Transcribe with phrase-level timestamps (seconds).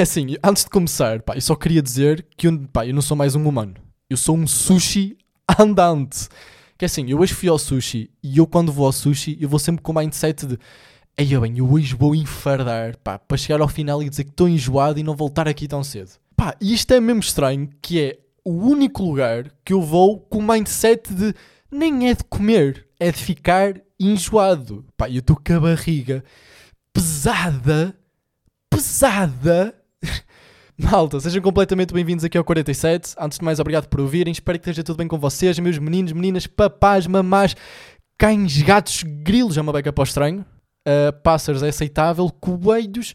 [0.00, 3.02] É assim, antes de começar, pá, eu só queria dizer que eu, pá, eu não
[3.02, 3.74] sou mais um humano.
[4.08, 5.18] Eu sou um sushi
[5.60, 6.26] andante.
[6.78, 9.46] Que é assim, eu hoje fui ao sushi e eu quando vou ao sushi, eu
[9.46, 10.58] vou sempre com o mindset de
[11.18, 14.48] Ei, bem, eu hoje vou enfardar, pá, para chegar ao final e dizer que estou
[14.48, 16.12] enjoado e não voltar aqui tão cedo.
[16.34, 20.38] Pá, e isto é mesmo estranho, que é o único lugar que eu vou com
[20.38, 21.34] o mindset de
[21.70, 24.82] nem é de comer, é de ficar enjoado.
[24.96, 26.24] Pá, eu estou com a barriga
[26.90, 27.94] pesada,
[28.70, 29.78] pesada.
[30.82, 33.14] Malta, sejam completamente bem-vindos aqui ao 47.
[33.18, 34.32] Antes de mais, obrigado por ouvirem.
[34.32, 37.54] Espero que esteja tudo bem com vocês, meus meninos, meninas, papás, mamás,
[38.16, 39.58] cães, gatos, grilos.
[39.58, 40.40] É uma beca para o estranho.
[40.88, 42.30] Uh, pássaros é aceitável.
[42.30, 43.12] Coelhos.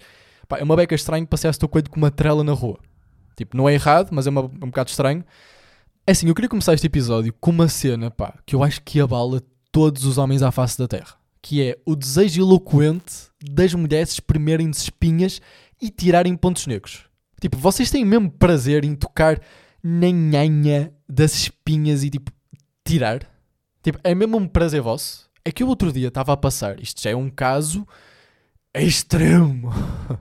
[0.48, 2.78] Pá, é uma beca estranho passear o teu coelho com uma trela na rua.
[3.36, 5.26] Tipo, não é errado, mas é uma, um bocado estranho.
[6.06, 9.00] É assim, eu queria começar este episódio com uma cena, pá, que eu acho que
[9.00, 11.16] abala todos os homens à face da Terra.
[11.42, 15.42] Que é o desejo eloquente das mulheres espremerem de espinhas
[15.82, 17.05] e tirarem pontos negros.
[17.46, 19.40] Tipo, vocês têm mesmo prazer em tocar
[19.84, 22.32] na nhanha das espinhas e, tipo,
[22.84, 23.20] tirar?
[23.84, 25.30] Tipo, é mesmo um prazer vosso?
[25.46, 27.88] É que o outro dia estava a passar, isto já é um caso
[28.74, 29.70] extremo.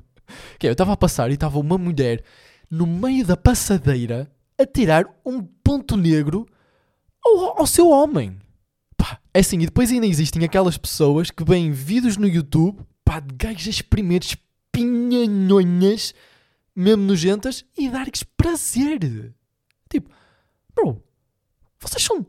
[0.60, 2.22] que é, eu estava a passar e estava uma mulher
[2.70, 6.46] no meio da passadeira a tirar um ponto negro
[7.24, 8.36] ao, ao seu homem.
[8.98, 13.18] Pá, é assim, e depois ainda existem aquelas pessoas que veem vídeos no YouTube, pá,
[13.18, 16.12] de gajos a espremer espinhanhonhas,
[16.74, 19.34] mesmo nojentas, e dar-lhes prazer.
[19.88, 20.10] Tipo,
[20.74, 21.02] bro,
[21.78, 22.26] vocês são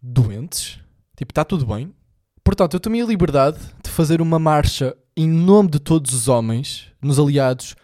[0.00, 0.80] doentes?
[1.16, 1.94] Tipo, está tudo bem?
[2.42, 6.92] Portanto, eu tomei a liberdade de fazer uma marcha em nome de todos os homens,
[7.02, 7.74] nos aliados,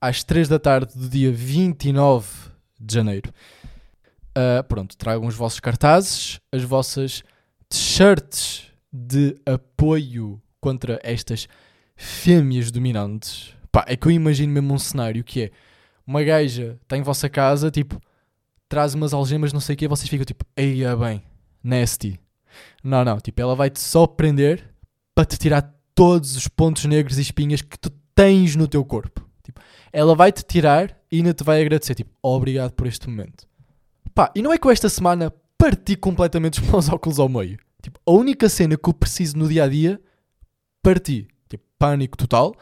[0.00, 2.28] às 3 da tarde do dia 29
[2.80, 3.32] de janeiro.
[4.36, 7.22] Uh, pronto, tragam os vossos cartazes, as vossas
[7.68, 11.48] t-shirts de apoio contra estas
[11.96, 13.54] fêmeas dominantes.
[13.74, 15.50] Pá, é que eu imagino mesmo um cenário que é
[16.06, 18.00] uma gaja está em vossa casa, tipo,
[18.68, 21.20] traz umas algemas, não sei o quê, vocês ficam tipo, eia bem,
[21.60, 22.20] nasty.
[22.84, 24.72] Não, não, tipo, ela vai-te só prender
[25.12, 29.28] para te tirar todos os pontos negros e espinhas que tu tens no teu corpo.
[29.42, 29.60] Tipo,
[29.92, 33.44] ela vai-te tirar e ainda te vai agradecer, tipo, obrigado por este momento.
[34.14, 37.58] Pá, e não é que eu esta semana parti completamente os meus óculos ao meio.
[37.82, 40.00] Tipo, a única cena que eu preciso no dia a dia,
[40.80, 41.26] parti.
[41.48, 42.54] Tipo, pânico total,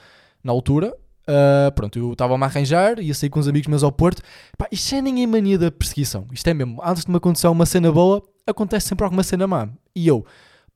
[0.43, 1.02] na altura.
[1.23, 4.23] Uh, pronto, eu estava-me a arranjar, ia sair com os amigos meus ao Porto.
[4.59, 6.27] Pá, isto é nem a mania da perseguição.
[6.33, 9.69] Isto é mesmo, antes de me acontecer uma cena boa, acontece sempre alguma cena má.
[9.95, 10.27] E eu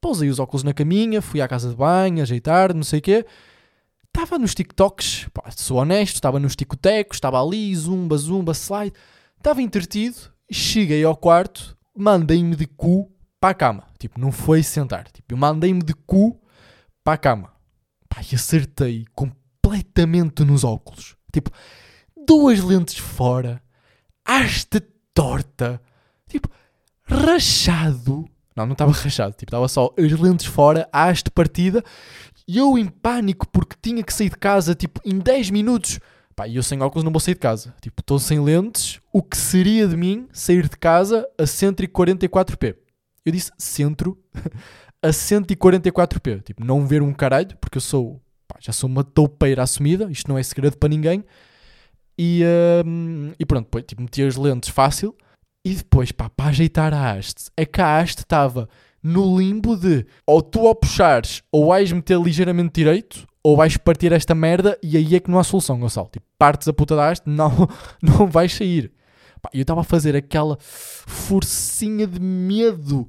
[0.01, 3.27] pousei os óculos na caminha, fui à casa de banho, ajeitar, não sei o quê.
[4.07, 8.95] Estava nos TikToks, pá, sou honesto, estava nos ticotecos, estava ali, zumba, zumba, slide.
[9.37, 10.17] Estava entretido,
[10.51, 13.85] cheguei ao quarto, mandei-me de cu para a cama.
[13.99, 15.09] Tipo, não foi sentar.
[15.11, 16.41] Tipo, eu mandei-me de cu
[17.05, 17.53] para a cama.
[18.09, 19.46] Pá, e acertei completamente
[20.45, 21.17] nos óculos.
[21.33, 21.51] Tipo,
[22.27, 23.63] duas lentes fora,
[24.25, 24.81] haste
[25.15, 25.81] torta,
[26.29, 26.49] tipo,
[27.05, 28.29] rachado.
[28.55, 31.85] Não, não estava rachado, tipo, estava só as lentes fora, haste partida,
[32.49, 35.99] e eu em pânico porque tinha que sair de casa, tipo, em 10 minutos.
[36.35, 37.75] Pá, e eu sem óculos não vou sair de casa.
[37.81, 42.77] Tipo, estou sem lentes, o que seria de mim sair de casa a 144p?
[43.25, 44.19] Eu disse centro
[45.03, 46.43] a 144p.
[46.43, 50.29] Tipo, não ver um caralho, porque eu sou, pá, já sou uma toupeira assumida, isto
[50.29, 51.25] não é segredo para ninguém.
[52.19, 52.43] E,
[52.85, 55.15] hum, e pronto, depois, tipo, meti as lentes fácil.
[55.65, 58.69] E depois, pá, para ajeitar a haste, é que a haste estava
[59.03, 64.13] no limbo de ou tu ao puxares ou vais meter ligeiramente direito ou vais partir
[64.13, 66.09] esta merda e aí é que não há solução, Gonçalo.
[66.13, 67.69] Tipo, partes a puta da haste, não,
[68.03, 68.93] não vais sair.
[69.41, 73.09] Pá, eu estava a fazer aquela forcinha de medo,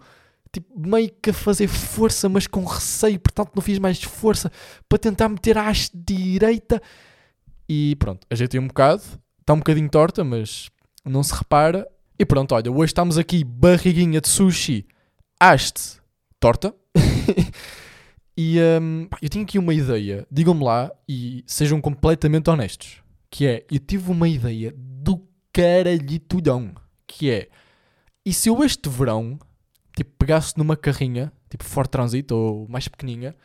[0.52, 4.52] tipo, meio que a fazer força, mas com receio, portanto não fiz mais força
[4.88, 6.82] para tentar meter a haste direita.
[7.68, 9.02] E pronto, ajeitei um bocado,
[9.42, 10.70] está um bocadinho torta, mas
[11.06, 11.88] não se repara.
[12.20, 14.86] E pronto, olha, hoje estamos aqui, barriguinha de sushi,
[15.40, 16.00] haste
[16.40, 16.74] torta.
[18.36, 23.02] e um, eu tinha aqui uma ideia, digam-me lá e sejam completamente honestos.
[23.30, 25.22] Que é, eu tive uma ideia do
[25.52, 26.74] caralhitudão.
[27.06, 27.50] Que é,
[28.26, 29.40] e se eu este verão,
[29.98, 33.36] tipo, pegasse numa carrinha, tipo Ford Transit ou mais pequeninha,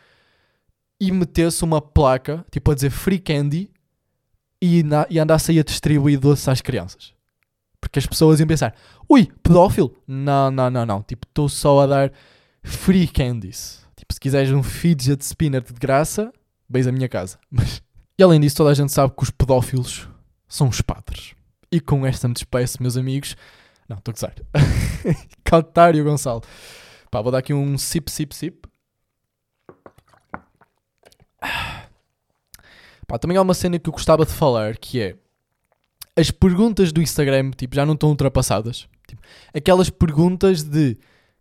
[1.00, 3.70] e metesse uma placa, tipo a dizer Free Candy,
[4.60, 7.14] e, na, e andasse aí a distribuir doces às crianças.
[7.81, 8.75] Porque as pessoas iam pensar,
[9.08, 9.96] ui, pedófilo?
[10.06, 11.02] Não, não, não, não.
[11.02, 12.12] Tipo, estou só a dar
[12.62, 13.84] free candies.
[13.96, 16.32] Tipo, se quiseres um fidget spinner de graça,
[16.69, 17.38] beis a minha casa.
[17.50, 17.82] Mas...
[18.16, 20.08] E além disso, toda a gente sabe que os pedófilos
[20.46, 21.34] são os padres.
[21.72, 23.34] E com esta me despeço, meus amigos.
[23.88, 24.34] Não, estou a gozar.
[25.44, 26.43] Caltário Gonçalo.
[27.11, 28.69] Pá, vou dar aqui um sip, sip, sip.
[33.06, 35.17] Pá, também há uma cena que eu gostava de falar, que é...
[36.17, 38.88] as perguntas do Instagram, tipo, já não estão ultrapassadas.
[39.06, 40.96] Tipo, aquelas perguntas de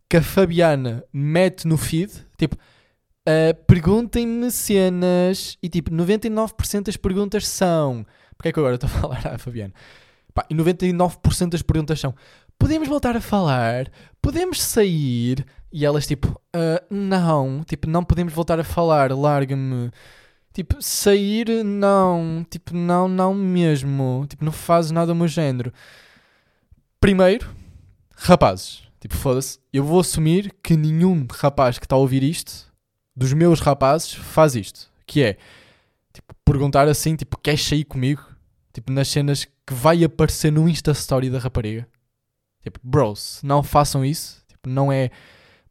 [0.10, 7.48] que a Fabiana mete no feed, tipo, uh, perguntem-me cenas e tipo, 99% das perguntas
[7.48, 8.06] são.
[8.36, 9.74] Porque é que agora estou a falar à Fabiana?
[10.33, 12.13] Pá, e 99% das perguntas são:
[12.57, 13.92] podemos voltar a falar?
[14.22, 15.45] Podemos sair?
[15.72, 19.92] E elas tipo: uh, não, tipo, não podemos voltar a falar, larga-me.
[20.54, 22.45] Tipo, sair, não.
[22.50, 24.25] Tipo, não, não mesmo.
[24.28, 25.72] Tipo, não fazes nada do meu género.
[27.00, 27.50] Primeiro,
[28.16, 28.83] rapazes.
[29.00, 29.60] Tipo, foda-se.
[29.74, 32.72] Eu vou assumir que nenhum rapaz que está a ouvir isto,
[33.16, 34.92] dos meus rapazes, faz isto.
[35.07, 35.38] Que é,
[36.13, 38.24] tipo, perguntar assim, tipo, queres sair comigo?
[38.74, 41.88] Tipo, nas cenas que vai aparecer no Insta Story da rapariga.
[42.62, 44.44] Tipo, bros, não façam isso.
[44.50, 45.09] Tipo, não é,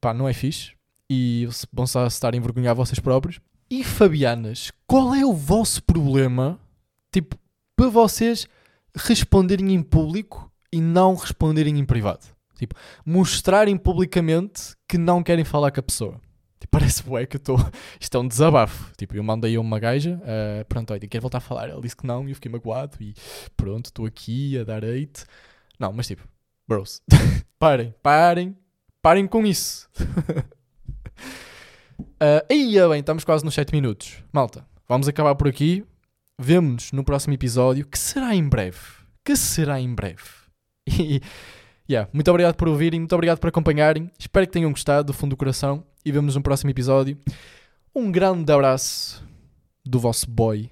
[0.01, 0.73] pá, não é fixe.
[1.09, 3.39] E vão só estar a envergonhar vocês próprios.
[3.69, 6.59] E Fabianas, qual é o vosso problema,
[7.13, 7.37] tipo,
[7.77, 8.49] para vocês
[8.97, 12.25] responderem em público e não responderem em privado?
[12.57, 12.75] Tipo,
[13.05, 16.21] mostrarem publicamente que não querem falar com a pessoa.
[16.71, 17.59] Parece bué que eu estou.
[18.01, 18.93] Isto é um desabafo.
[18.97, 21.69] Tipo, eu mandei uma gaja, uh, pronto, olha, quer voltar a falar.
[21.69, 23.15] Ela disse que não e eu fiquei magoado e
[23.57, 25.25] pronto, estou aqui a dar hate.
[25.79, 26.23] Não, mas tipo,
[26.69, 27.03] bros,
[27.59, 28.57] parem, parem,
[29.03, 29.89] parem com isso.
[31.99, 34.23] Uh, aí, bem, estamos quase nos 7 minutos.
[34.33, 35.85] Malta, vamos acabar por aqui.
[36.39, 38.79] Vemo-nos no próximo episódio, que será em breve.
[39.25, 40.23] Que será em breve.
[40.89, 41.21] E,
[41.91, 44.11] yeah, muito obrigado por ouvirem, muito obrigado por acompanharem.
[44.19, 47.19] Espero que tenham gostado do fundo do coração e vemos no próximo episódio.
[47.95, 49.27] Um grande abraço
[49.85, 50.71] do vosso boy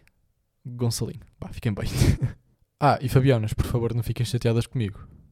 [0.65, 1.21] Gonçalinho.
[1.51, 1.87] Fiquem bem.
[2.81, 5.08] ah, e Fabianas, por favor, não fiquem chateadas comigo.